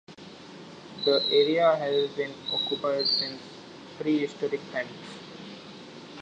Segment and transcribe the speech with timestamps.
[1.05, 3.39] The area has been occupied since
[3.99, 4.89] prehistoric times.